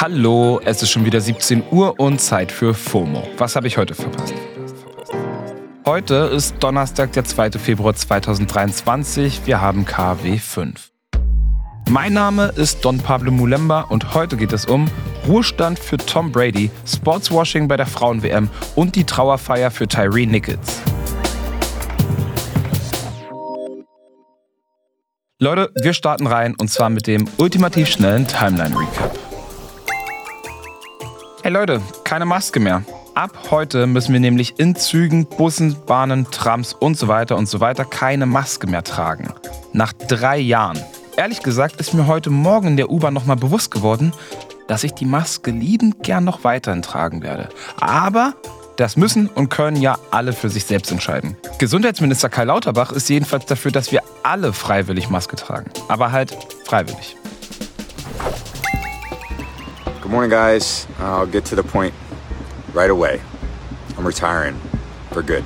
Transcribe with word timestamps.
Hallo, 0.00 0.60
es 0.64 0.82
ist 0.82 0.90
schon 0.90 1.04
wieder 1.04 1.20
17 1.20 1.62
Uhr 1.70 2.00
und 2.00 2.20
Zeit 2.20 2.50
für 2.50 2.72
FOMO. 2.72 3.22
Was 3.36 3.54
habe 3.54 3.66
ich 3.66 3.76
heute 3.76 3.94
verpasst? 3.94 4.34
Heute 5.84 6.14
ist 6.14 6.56
Donnerstag, 6.60 7.12
der 7.12 7.24
2. 7.24 7.52
Februar 7.52 7.94
2023. 7.94 9.42
Wir 9.44 9.60
haben 9.60 9.84
KW 9.84 10.38
5. 10.38 10.90
Mein 11.90 12.12
Name 12.12 12.52
ist 12.56 12.84
Don 12.84 12.98
Pablo 12.98 13.30
Mulemba 13.30 13.82
und 13.82 14.14
heute 14.14 14.36
geht 14.36 14.52
es 14.52 14.64
um 14.64 14.88
Ruhestand 15.26 15.78
für 15.78 15.96
Tom 15.96 16.32
Brady, 16.32 16.70
Sportswashing 16.86 17.68
bei 17.68 17.76
der 17.76 17.86
Frauen-WM 17.86 18.48
und 18.76 18.96
die 18.96 19.04
Trauerfeier 19.04 19.70
für 19.70 19.88
Tyree 19.88 20.26
Nichols. 20.26 20.80
Leute, 25.42 25.72
wir 25.74 25.94
starten 25.94 26.26
rein 26.26 26.54
und 26.58 26.70
zwar 26.70 26.90
mit 26.90 27.06
dem 27.06 27.26
ultimativ 27.38 27.88
schnellen 27.88 28.26
Timeline 28.26 28.78
Recap. 28.78 29.18
Hey 31.42 31.50
Leute, 31.50 31.80
keine 32.04 32.26
Maske 32.26 32.60
mehr. 32.60 32.82
Ab 33.14 33.30
heute 33.50 33.86
müssen 33.86 34.12
wir 34.12 34.20
nämlich 34.20 34.58
in 34.58 34.76
Zügen, 34.76 35.24
Bussen, 35.24 35.76
Bahnen, 35.86 36.30
Trams 36.30 36.74
und 36.74 36.98
so 36.98 37.08
weiter 37.08 37.38
und 37.38 37.48
so 37.48 37.58
weiter 37.58 37.86
keine 37.86 38.26
Maske 38.26 38.66
mehr 38.66 38.84
tragen. 38.84 39.32
Nach 39.72 39.94
drei 39.94 40.36
Jahren. 40.36 40.78
Ehrlich 41.16 41.42
gesagt 41.42 41.80
ist 41.80 41.94
mir 41.94 42.06
heute 42.06 42.28
Morgen 42.28 42.68
in 42.68 42.76
der 42.76 42.90
U-Bahn 42.90 43.14
nochmal 43.14 43.36
bewusst 43.36 43.70
geworden, 43.70 44.12
dass 44.68 44.84
ich 44.84 44.92
die 44.92 45.06
Maske 45.06 45.52
liebend 45.52 46.02
gern 46.02 46.24
noch 46.24 46.44
weiterhin 46.44 46.82
tragen 46.82 47.22
werde. 47.22 47.48
Aber 47.80 48.34
das 48.76 48.98
müssen 48.98 49.26
und 49.26 49.48
können 49.48 49.76
ja 49.76 49.98
alle 50.10 50.34
für 50.34 50.50
sich 50.50 50.66
selbst 50.66 50.92
entscheiden. 50.92 51.38
Gesundheitsminister 51.58 52.28
Karl 52.28 52.48
Lauterbach 52.48 52.92
ist 52.92 53.08
jedenfalls 53.08 53.46
dafür, 53.46 53.70
dass 53.70 53.90
wir 53.90 54.02
alle 54.22 54.52
freiwillig 54.52 55.10
Maske 55.10 55.36
tragen. 55.36 55.70
Aber 55.88 56.12
halt 56.12 56.36
freiwillig. 56.64 57.16
Good 60.00 60.10
morning, 60.10 60.30
guys. 60.30 60.86
I'll 61.00 61.26
get 61.26 61.44
to 61.46 61.56
the 61.56 61.62
point 61.62 61.94
right 62.74 62.90
away. 62.90 63.20
I'm 63.96 64.06
retiring 64.06 64.54
for 65.12 65.22
good. 65.22 65.44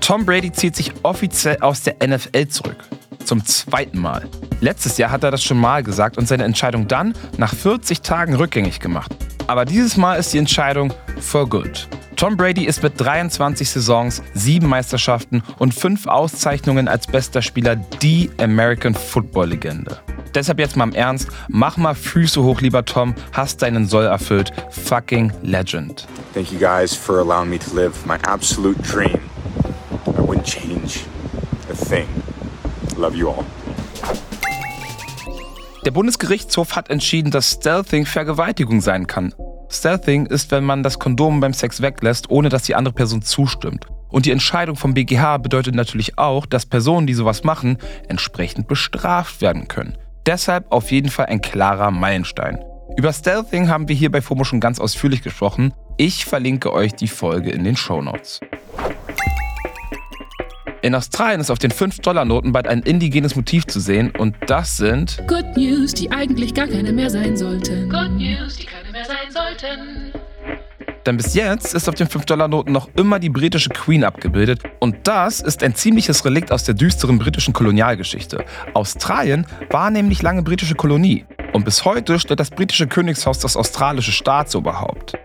Tom 0.00 0.24
Brady 0.24 0.50
zieht 0.50 0.74
sich 0.74 0.92
offiziell 1.02 1.58
aus 1.60 1.82
der 1.82 1.96
NFL 2.06 2.48
zurück. 2.48 2.78
Zum 3.24 3.44
zweiten 3.44 3.98
Mal. 3.98 4.26
Letztes 4.60 4.96
Jahr 4.96 5.10
hat 5.10 5.22
er 5.22 5.30
das 5.30 5.44
schon 5.44 5.58
mal 5.58 5.82
gesagt 5.82 6.16
und 6.16 6.26
seine 6.26 6.44
Entscheidung 6.44 6.88
dann 6.88 7.14
nach 7.36 7.54
40 7.54 8.00
Tagen 8.00 8.34
rückgängig 8.34 8.80
gemacht. 8.80 9.14
Aber 9.46 9.64
dieses 9.64 9.96
Mal 9.96 10.16
ist 10.16 10.32
die 10.32 10.38
Entscheidung 10.38 10.92
for 11.20 11.48
good. 11.48 11.88
Tom 12.18 12.36
Brady 12.36 12.64
ist 12.64 12.82
mit 12.82 12.94
23 12.96 13.70
Saisons, 13.70 14.24
sieben 14.34 14.66
Meisterschaften 14.66 15.40
und 15.60 15.72
fünf 15.72 16.08
Auszeichnungen 16.08 16.88
als 16.88 17.06
bester 17.06 17.42
Spieler 17.42 17.76
die 17.76 18.28
American 18.38 18.92
Football 18.92 19.50
Legende. 19.50 20.00
Deshalb 20.34 20.58
jetzt 20.58 20.76
mal 20.76 20.88
im 20.88 20.94
Ernst, 20.94 21.28
mach 21.46 21.76
mal 21.76 21.94
Füße 21.94 22.42
hoch, 22.42 22.60
lieber 22.60 22.84
Tom, 22.84 23.14
hast 23.30 23.62
deinen 23.62 23.86
Soll 23.86 24.06
erfüllt. 24.06 24.50
Fucking 24.70 25.32
Legend. 25.42 26.08
Thank 26.34 26.50
you 26.50 26.58
guys 26.58 26.92
for 26.92 27.20
allowing 27.20 27.50
me 27.50 27.58
to 27.60 27.72
live 27.72 27.92
my 28.04 28.16
absolute 28.24 28.82
dream. 28.82 29.20
I 30.08 30.20
wouldn't 30.20 30.42
change 30.42 31.04
a 31.70 31.74
thing. 31.74 32.08
Love 32.96 33.16
you 33.16 33.28
all. 33.28 33.44
Der 35.84 35.92
Bundesgerichtshof 35.92 36.74
hat 36.74 36.90
entschieden, 36.90 37.30
dass 37.30 37.52
Stealthing 37.52 38.06
Vergewaltigung 38.06 38.80
sein 38.80 39.06
kann. 39.06 39.32
Stealthing 39.70 40.26
ist, 40.26 40.50
wenn 40.50 40.64
man 40.64 40.82
das 40.82 40.98
Kondom 40.98 41.40
beim 41.40 41.52
Sex 41.52 41.82
weglässt, 41.82 42.30
ohne 42.30 42.48
dass 42.48 42.62
die 42.62 42.74
andere 42.74 42.94
Person 42.94 43.22
zustimmt. 43.22 43.86
Und 44.08 44.24
die 44.24 44.30
Entscheidung 44.30 44.76
vom 44.76 44.94
BGH 44.94 45.36
bedeutet 45.38 45.74
natürlich 45.74 46.18
auch, 46.18 46.46
dass 46.46 46.64
Personen, 46.64 47.06
die 47.06 47.14
sowas 47.14 47.44
machen, 47.44 47.76
entsprechend 48.08 48.66
bestraft 48.66 49.42
werden 49.42 49.68
können. 49.68 49.98
Deshalb 50.26 50.72
auf 50.72 50.90
jeden 50.90 51.10
Fall 51.10 51.26
ein 51.26 51.42
klarer 51.42 51.90
Meilenstein. 51.90 52.58
Über 52.96 53.12
Stealthing 53.12 53.68
haben 53.68 53.88
wir 53.88 53.94
hier 53.94 54.10
bei 54.10 54.22
FOMO 54.22 54.44
schon 54.44 54.60
ganz 54.60 54.80
ausführlich 54.80 55.22
gesprochen. 55.22 55.74
Ich 55.98 56.24
verlinke 56.24 56.72
euch 56.72 56.94
die 56.94 57.08
Folge 57.08 57.50
in 57.50 57.64
den 57.64 57.76
Show 57.76 58.00
Notes. 58.00 58.40
In 60.80 60.94
Australien 60.94 61.40
ist 61.40 61.50
auf 61.50 61.58
den 61.58 61.72
5-Dollar-Noten 61.72 62.52
bald 62.52 62.68
ein 62.68 62.82
indigenes 62.82 63.36
Motiv 63.36 63.66
zu 63.66 63.80
sehen 63.80 64.12
und 64.16 64.36
das 64.46 64.76
sind 64.76 65.22
Good 65.26 65.56
News, 65.56 65.92
die 65.92 66.10
eigentlich 66.10 66.54
gar 66.54 66.68
keine 66.68 66.92
mehr 66.92 67.10
sein 67.10 67.36
sollten. 67.36 67.90
Good 67.90 68.12
News, 68.12 68.56
die 68.56 68.66
keine 68.66 68.87
sollten. 69.38 70.12
Denn 71.06 71.16
bis 71.16 71.34
jetzt 71.34 71.74
ist 71.74 71.88
auf 71.88 71.94
den 71.94 72.06
5-Dollar-Noten 72.06 72.72
noch 72.72 72.90
immer 72.96 73.18
die 73.18 73.30
britische 73.30 73.70
Queen 73.70 74.04
abgebildet 74.04 74.60
und 74.78 74.96
das 75.04 75.40
ist 75.40 75.62
ein 75.62 75.74
ziemliches 75.74 76.24
Relikt 76.24 76.52
aus 76.52 76.64
der 76.64 76.74
düsteren 76.74 77.18
britischen 77.18 77.54
Kolonialgeschichte. 77.54 78.44
Australien 78.74 79.46
war 79.70 79.90
nämlich 79.90 80.20
lange 80.20 80.42
britische 80.42 80.74
Kolonie 80.74 81.24
und 81.52 81.64
bis 81.64 81.84
heute 81.84 82.18
stellt 82.18 82.40
das 82.40 82.50
britische 82.50 82.86
Königshaus 82.86 83.38
das 83.38 83.56
australische 83.56 84.12
Staatsoberhaupt. 84.12 85.16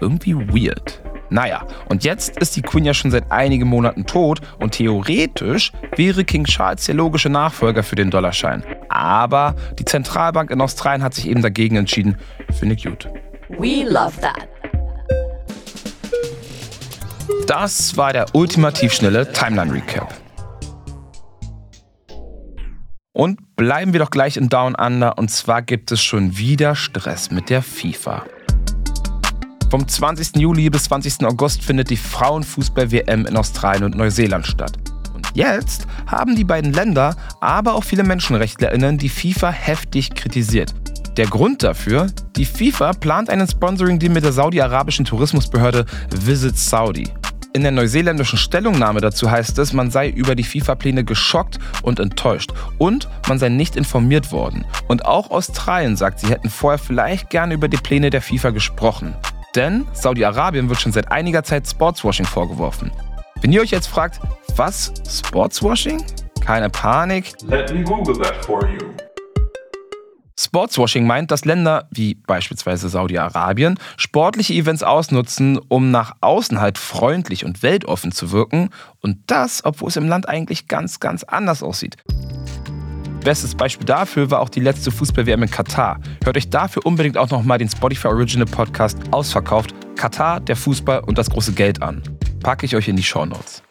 Irgendwie 0.00 0.34
weird. 0.34 1.00
Naja, 1.28 1.64
und 1.88 2.02
jetzt 2.02 2.36
ist 2.38 2.56
die 2.56 2.62
Queen 2.62 2.84
ja 2.84 2.92
schon 2.92 3.12
seit 3.12 3.30
einigen 3.30 3.68
Monaten 3.68 4.04
tot 4.06 4.40
und 4.58 4.72
theoretisch 4.72 5.70
wäre 5.94 6.24
King 6.24 6.42
Charles 6.44 6.86
der 6.86 6.96
logische 6.96 7.28
Nachfolger 7.28 7.84
für 7.84 7.94
den 7.94 8.10
Dollarschein. 8.10 8.64
Aber 8.88 9.54
die 9.78 9.84
Zentralbank 9.84 10.50
in 10.50 10.60
Australien 10.60 11.04
hat 11.04 11.14
sich 11.14 11.28
eben 11.28 11.40
dagegen 11.40 11.76
entschieden. 11.76 12.16
Finde 12.58 12.74
ich 12.74 12.84
gut. 12.84 13.08
We 13.58 13.84
love 13.84 14.12
that. 14.20 14.48
Das 17.46 17.96
war 17.96 18.12
der 18.12 18.26
ultimativ 18.34 18.92
schnelle 18.92 19.30
Timeline 19.32 19.72
Recap. 19.72 20.14
Und 23.12 23.56
bleiben 23.56 23.92
wir 23.92 24.00
doch 24.00 24.10
gleich 24.10 24.36
in 24.36 24.48
Down 24.48 24.76
Under 24.76 25.18
und 25.18 25.30
zwar 25.30 25.62
gibt 25.62 25.90
es 25.90 26.00
schon 26.00 26.38
wieder 26.38 26.76
Stress 26.76 27.30
mit 27.30 27.50
der 27.50 27.60
FIFA. 27.60 28.24
Vom 29.68 29.86
20. 29.86 30.36
Juli 30.36 30.70
bis 30.70 30.84
20. 30.84 31.26
August 31.26 31.62
findet 31.62 31.90
die 31.90 31.96
Frauenfußball-WM 31.96 33.26
in 33.26 33.36
Australien 33.36 33.84
und 33.84 33.96
Neuseeland 33.96 34.46
statt. 34.46 34.78
Und 35.12 35.28
jetzt 35.34 35.86
haben 36.06 36.36
die 36.36 36.44
beiden 36.44 36.72
Länder, 36.72 37.16
aber 37.40 37.74
auch 37.74 37.84
viele 37.84 38.04
MenschenrechtlerInnen 38.04 38.96
die 38.96 39.08
FIFA 39.08 39.50
heftig 39.50 40.14
kritisiert. 40.14 40.74
Der 41.20 41.28
Grund 41.28 41.62
dafür? 41.62 42.06
Die 42.34 42.46
FIFA 42.46 42.94
plant 42.94 43.28
einen 43.28 43.46
Sponsoring-Deal 43.46 44.10
mit 44.10 44.24
der 44.24 44.32
saudi-arabischen 44.32 45.04
Tourismusbehörde 45.04 45.84
Visit 46.10 46.56
Saudi. 46.56 47.10
In 47.52 47.60
der 47.60 47.72
neuseeländischen 47.72 48.38
Stellungnahme 48.38 49.02
dazu 49.02 49.30
heißt 49.30 49.58
es, 49.58 49.74
man 49.74 49.90
sei 49.90 50.08
über 50.08 50.34
die 50.34 50.44
FIFA-Pläne 50.44 51.04
geschockt 51.04 51.58
und 51.82 52.00
enttäuscht 52.00 52.54
und 52.78 53.06
man 53.28 53.38
sei 53.38 53.50
nicht 53.50 53.76
informiert 53.76 54.32
worden. 54.32 54.64
Und 54.88 55.04
auch 55.04 55.30
Australien 55.30 55.94
sagt, 55.94 56.20
sie 56.20 56.28
hätten 56.28 56.48
vorher 56.48 56.78
vielleicht 56.78 57.28
gerne 57.28 57.52
über 57.52 57.68
die 57.68 57.76
Pläne 57.76 58.08
der 58.08 58.22
FIFA 58.22 58.48
gesprochen. 58.48 59.14
Denn 59.54 59.86
Saudi-Arabien 59.92 60.70
wird 60.70 60.80
schon 60.80 60.92
seit 60.92 61.12
einiger 61.12 61.42
Zeit 61.42 61.68
Sportswashing 61.68 62.24
vorgeworfen. 62.24 62.92
Wenn 63.42 63.52
ihr 63.52 63.60
euch 63.60 63.72
jetzt 63.72 63.88
fragt, 63.88 64.22
was 64.56 64.90
Sportswashing? 65.06 66.02
Keine 66.40 66.70
Panik. 66.70 67.34
Let 67.42 67.74
me 67.74 67.84
Google 67.84 68.16
that 68.16 68.42
for 68.42 68.66
you. 68.66 68.86
Sportswashing 70.50 71.06
meint, 71.06 71.30
dass 71.30 71.44
Länder 71.44 71.86
wie 71.92 72.16
beispielsweise 72.16 72.88
Saudi-Arabien 72.88 73.78
sportliche 73.96 74.52
Events 74.52 74.82
ausnutzen, 74.82 75.60
um 75.68 75.92
nach 75.92 76.16
außen 76.22 76.60
halt 76.60 76.76
freundlich 76.76 77.44
und 77.44 77.62
weltoffen 77.62 78.10
zu 78.10 78.32
wirken. 78.32 78.70
Und 79.00 79.18
das, 79.28 79.64
obwohl 79.64 79.90
es 79.90 79.96
im 79.96 80.08
Land 80.08 80.28
eigentlich 80.28 80.66
ganz, 80.66 80.98
ganz 80.98 81.22
anders 81.22 81.62
aussieht. 81.62 81.98
Bestes 83.22 83.54
Beispiel 83.54 83.86
dafür 83.86 84.32
war 84.32 84.40
auch 84.40 84.48
die 84.48 84.58
letzte 84.58 84.90
Fußball-WM 84.90 85.44
in 85.44 85.50
Katar. 85.50 86.00
Hört 86.24 86.36
euch 86.36 86.50
dafür 86.50 86.84
unbedingt 86.84 87.16
auch 87.16 87.30
nochmal 87.30 87.58
den 87.58 87.68
Spotify 87.68 88.08
Original 88.08 88.46
Podcast 88.46 88.98
Ausverkauft, 89.12 89.72
Katar, 89.94 90.40
der 90.40 90.56
Fußball 90.56 90.98
und 91.06 91.16
das 91.16 91.30
große 91.30 91.52
Geld 91.52 91.80
an. 91.80 92.02
Packe 92.42 92.66
ich 92.66 92.74
euch 92.74 92.88
in 92.88 92.96
die 92.96 93.04
Show 93.04 93.24
Notes. 93.24 93.62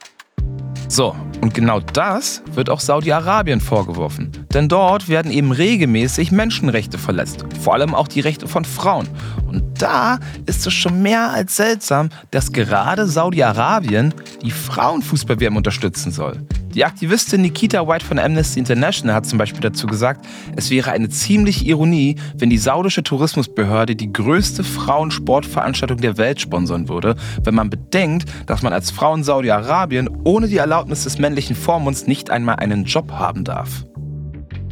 So, 0.92 1.16
und 1.42 1.54
genau 1.54 1.80
das 1.82 2.42
wird 2.54 2.72
auch 2.72 2.80
Saudi-Arabien 2.80 3.62
vorgeworfen. 3.62 4.32
Denn 4.52 4.68
dort 4.68 5.08
werden 5.08 5.32
eben 5.32 5.52
regelmäßig 5.52 6.32
Menschenrechte 6.32 6.98
verletzt, 6.98 7.46
vor 7.62 7.76
allem 7.76 7.94
auch 7.94 8.08
die 8.08 8.22
Rechte 8.22 8.48
von 8.48 8.66
Frauen. 8.66 9.08
Und 9.48 9.84
da 9.84 10.18
ist 10.48 10.66
es 10.66 10.74
schon 10.74 11.04
mehr 11.04 11.30
als 11.30 11.56
seltsam, 11.56 12.10
dass 12.32 12.52
gerade 12.52 13.06
Saudi-Arabien 13.06 14.16
die 14.42 14.50
Frauenfußball-WM 14.50 15.58
unterstützen 15.58 16.12
soll. 16.12 16.42
Die 16.74 16.86
Aktivistin 16.86 17.42
Nikita 17.42 17.88
White 17.88 18.06
von 18.06 18.20
Amnesty 18.20 18.60
International 18.60 19.16
hat 19.16 19.26
zum 19.26 19.40
Beispiel 19.40 19.62
dazu 19.62 19.88
gesagt, 19.88 20.26
es 20.56 20.70
wäre 20.70 20.92
eine 20.92 21.10
ziemliche 21.10 21.66
Ironie, 21.66 22.16
wenn 22.36 22.52
die 22.52 22.60
saudische 22.60 23.02
Tourismusbehörde 23.02 23.96
die 23.96 24.14
größte 24.14 24.64
Frauensportveranstaltung 24.64 25.98
der 25.98 26.18
Welt 26.18 26.40
sponsern 26.40 26.88
würde, 26.88 27.16
wenn 27.44 27.56
man 27.56 27.72
bedenkt, 27.72 28.30
dass 28.46 28.62
man 28.62 28.72
als 28.72 28.92
Frau 28.92 29.16
in 29.16 29.24
Saudi-Arabien 29.24 30.10
ohne 30.24 30.48
die 30.48 30.58
Erlaubnis 30.58 31.06
des 31.06 31.18
männlichen 31.18 31.56
Vormunds 31.56 32.06
nicht 32.06 32.30
einmal 32.30 32.58
einen 32.58 32.86
Job 32.86 33.12
haben 33.14 33.44
darf. 33.44 33.86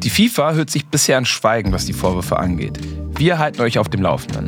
Die 0.03 0.11
FIFA 0.11 0.53
hört 0.53 0.69
sich 0.69 0.85
bisher 0.85 1.17
an 1.17 1.25
Schweigen, 1.25 1.71
was 1.71 1.85
die 1.85 1.93
Vorwürfe 1.93 2.37
angeht. 2.37 2.79
Wir 3.17 3.39
halten 3.39 3.61
euch 3.61 3.79
auf 3.79 3.89
dem 3.89 4.03
Laufenden. 4.03 4.45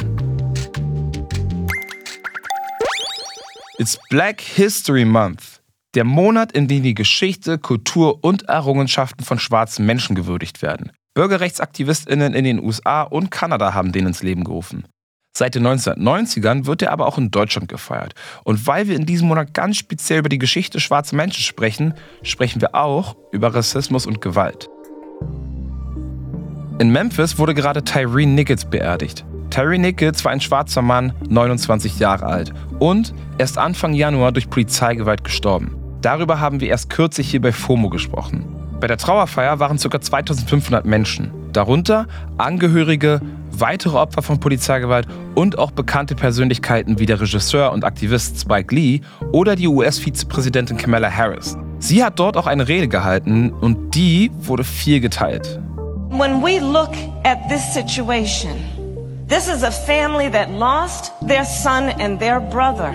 It's 3.79 3.97
Black 4.09 4.41
History 4.41 5.05
Month. 5.05 5.58
Der 5.95 6.03
Monat, 6.03 6.51
in 6.51 6.67
dem 6.67 6.83
die 6.83 6.93
Geschichte, 6.93 7.57
Kultur 7.57 8.23
und 8.23 8.43
Errungenschaften 8.43 9.25
von 9.25 9.39
schwarzen 9.39 9.87
Menschen 9.87 10.15
gewürdigt 10.15 10.61
werden. 10.61 10.91
BürgerrechtsaktivistInnen 11.15 12.35
in 12.35 12.43
den 12.43 12.63
USA 12.63 13.01
und 13.01 13.31
Kanada 13.31 13.73
haben 13.73 13.91
den 13.91 14.05
ins 14.05 14.21
Leben 14.21 14.43
gerufen. 14.43 14.85
Seit 15.35 15.55
den 15.55 15.65
1990ern 15.65 16.67
wird 16.67 16.83
er 16.83 16.91
aber 16.91 17.07
auch 17.07 17.17
in 17.17 17.31
Deutschland 17.31 17.69
gefeiert. 17.69 18.13
Und 18.43 18.67
weil 18.67 18.87
wir 18.87 18.95
in 18.95 19.07
diesem 19.07 19.29
Monat 19.29 19.55
ganz 19.55 19.77
speziell 19.77 20.19
über 20.19 20.29
die 20.29 20.37
Geschichte 20.37 20.79
schwarzer 20.79 21.15
Menschen 21.15 21.41
sprechen, 21.41 21.95
sprechen 22.21 22.61
wir 22.61 22.75
auch 22.75 23.15
über 23.31 23.55
Rassismus 23.55 24.05
und 24.05 24.21
Gewalt. 24.21 24.69
In 26.77 26.91
Memphis 26.91 27.39
wurde 27.39 27.55
gerade 27.55 27.83
Tyree 27.83 28.27
Nichols 28.27 28.63
beerdigt. 28.63 29.25
Tyree 29.49 29.79
Nichols 29.79 30.23
war 30.23 30.33
ein 30.33 30.41
schwarzer 30.41 30.83
Mann, 30.83 31.13
29 31.29 31.97
Jahre 31.97 32.27
alt 32.27 32.53
und 32.77 33.15
erst 33.39 33.57
Anfang 33.57 33.93
Januar 33.93 34.31
durch 34.31 34.49
Polizeigewalt 34.49 35.23
gestorben. 35.23 35.78
Darüber 36.01 36.39
haben 36.39 36.61
wir 36.61 36.69
erst 36.69 36.89
kürzlich 36.89 37.29
hier 37.29 37.41
bei 37.41 37.51
FOMO 37.51 37.89
gesprochen. 37.89 38.45
Bei 38.79 38.87
der 38.87 38.97
Trauerfeier 38.97 39.59
waren 39.59 39.77
ca. 39.77 39.99
2500 39.99 40.85
Menschen, 40.85 41.31
darunter 41.51 42.07
Angehörige, 42.37 43.19
weitere 43.51 43.97
Opfer 43.97 44.21
von 44.21 44.39
Polizeigewalt 44.39 45.07
und 45.35 45.59
auch 45.59 45.71
bekannte 45.71 46.15
Persönlichkeiten 46.15 46.99
wie 46.99 47.05
der 47.05 47.19
Regisseur 47.19 47.73
und 47.73 47.83
Aktivist 47.83 48.39
Spike 48.39 48.73
Lee 48.73 49.01
oder 49.33 49.57
die 49.57 49.67
US-Vizepräsidentin 49.67 50.77
Kamala 50.77 51.11
Harris. 51.11 51.57
Sie 51.79 52.01
hat 52.01 52.17
dort 52.17 52.37
auch 52.37 52.47
eine 52.47 52.69
Rede 52.69 52.87
gehalten 52.87 53.51
und 53.51 53.93
die 53.93 54.31
wurde 54.39 54.63
viel 54.63 55.01
geteilt. 55.01 55.59
When 56.11 56.41
we 56.41 56.59
look 56.59 56.91
at 57.25 57.37
this 57.49 57.73
situation, 57.73 58.55
this 59.27 59.49
is 59.49 59.63
a 59.63 59.71
family 59.71 60.31
that 60.31 60.49
lost 60.49 61.11
their 61.27 61.43
son 61.43 61.89
and 61.99 62.17
their 62.19 62.39
brother 62.39 62.93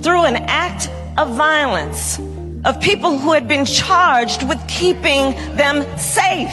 through 0.00 0.24
an 0.24 0.36
act 0.46 0.88
of 1.18 1.36
violence 1.36 2.20
of 2.66 2.78
people 2.80 3.18
who 3.18 3.32
had 3.32 3.46
been 3.46 3.64
charged 3.64 4.42
with 4.48 4.58
keeping 4.66 5.34
them 5.56 5.84
safe. 5.96 6.50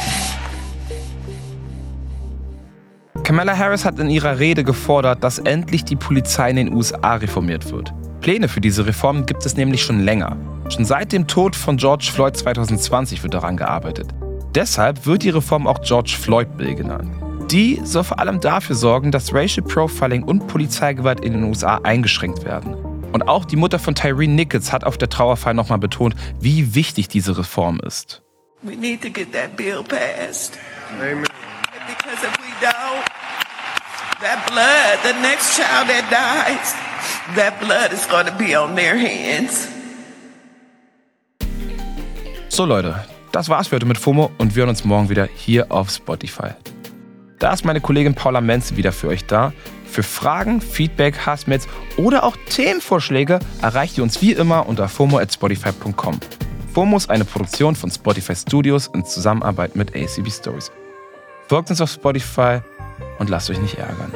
Kamala 3.24 3.58
Harris 3.58 3.86
hat 3.86 4.00
in 4.00 4.10
ihrer 4.10 4.38
Rede 4.38 4.64
gefordert, 4.64 5.24
dass 5.24 5.40
endlich 5.40 5.86
die 5.86 5.96
Polizei 5.96 6.50
in 6.50 6.58
den 6.58 6.74
USA 6.74 7.16
reformiert 7.16 7.72
wird. 7.72 7.94
Pläne 8.20 8.48
für 8.48 8.62
diese 8.62 8.86
Reform 8.86 9.26
gibt 9.26 9.46
es 9.46 9.56
nämlich 9.56 9.82
schon 9.82 10.02
länger. 10.02 10.38
Schon 10.70 10.86
seit 10.86 11.12
dem 11.12 11.28
Tod 11.28 11.56
von 11.56 11.78
George 11.78 12.10
Floyd 12.14 12.38
2020 12.38 13.24
wird 13.24 13.34
daran 13.34 13.58
gearbeitet. 13.58 14.08
Deshalb 14.56 15.06
wird 15.06 15.24
die 15.24 15.30
Reform 15.30 15.68
auch 15.68 15.82
George 15.82 16.16
Floyd 16.20 16.58
Bill 16.58 16.76
genannt. 16.76 17.10
Die 17.50 17.82
soll 17.84 18.04
vor 18.04 18.20
allem 18.20 18.40
dafür 18.40 18.76
sorgen, 18.76 19.12
dass 19.12 19.34
Racial 19.34 19.66
Profiling 19.66 20.24
und 20.24 20.48
Polizeigewalt 20.48 21.22
in 21.22 21.34
den 21.34 21.44
USA 21.44 21.80
eingeschränkt 21.84 22.46
werden. 22.46 22.76
Und 23.14 23.28
auch 23.28 23.46
die 23.46 23.56
Mutter 23.56 23.78
von 23.78 23.94
Tyree 23.94 24.26
Nichols 24.26 24.72
hat 24.72 24.84
auf 24.84 24.98
der 24.98 25.08
Trauerfeier 25.08 25.54
nochmal 25.54 25.78
betont, 25.78 26.16
wie 26.40 26.74
wichtig 26.74 27.08
diese 27.08 27.38
Reform 27.38 27.80
ist. 27.86 28.24
We 28.64 28.76
need 28.76 29.04
to 29.04 29.10
get 29.10 29.32
that 29.34 29.56
bill 29.56 29.84
passed. 29.84 30.58
Amen. 31.00 31.24
Because 31.88 32.26
if 32.26 32.34
we 32.40 32.66
don't, 32.66 33.06
that 34.20 34.46
blood, 34.48 34.98
the 35.04 35.14
next 35.22 35.56
child 35.56 35.88
that 35.90 36.10
dies, 36.10 36.74
that 37.36 37.60
blood 37.60 37.94
is 37.94 38.08
going 38.08 38.26
to 38.26 38.34
be 38.34 38.60
on 38.60 38.76
their 38.76 38.98
hands. 38.98 39.68
So 42.50 42.66
Leute, 42.66 42.96
das 43.32 43.48
war's 43.50 43.68
für 43.68 43.76
heute 43.76 43.86
mit 43.86 43.98
FOMO 43.98 44.32
und 44.40 44.56
wir 44.56 44.62
hören 44.62 44.70
uns 44.70 44.86
morgen 44.86 45.10
wieder 45.10 45.28
hier 45.36 45.72
auf 45.72 45.92
Spotify. 45.92 46.52
Da 47.38 47.54
ist 47.54 47.66
meine 47.66 47.82
Kollegin 47.82 48.16
Paula 48.16 48.42
Menz 48.42 48.76
wieder 48.76 48.92
für 48.92 49.10
euch 49.10 49.26
da. 49.26 49.54
Für 49.94 50.02
Fragen, 50.02 50.60
Feedback, 50.60 51.24
Hassmails 51.24 51.68
oder 51.98 52.24
auch 52.24 52.36
Themenvorschläge 52.50 53.38
erreicht 53.62 53.96
ihr 54.00 54.04
uns 54.04 54.24
wie 54.24 54.32
immer 54.32 54.68
unter 54.68 54.90
fomo@spotify.com. 54.90 56.20
FOMO 56.74 56.98
ist 56.98 57.12
eine 57.12 57.26
Produktion 57.26 57.76
von 57.76 57.92
Spotify 57.92 58.36
Studios 58.36 58.90
in 58.96 59.06
Zusammenarbeit 59.06 59.76
mit 59.76 59.96
ACB 59.96 60.32
Stories. 60.32 60.72
Folgt 61.48 61.70
uns 61.70 61.80
auf 61.80 61.92
Spotify 61.92 62.62
und 63.20 63.30
lasst 63.30 63.52
euch 63.52 63.62
nicht 63.62 63.78
ärgern. 63.78 64.12